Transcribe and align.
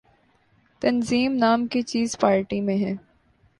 تنظیم 0.81 1.33
نام 1.33 1.67
کی 1.67 1.81
چیز 1.81 2.17
پارٹی 2.19 2.61
میں 2.61 2.77
ہے۔ 2.77 2.93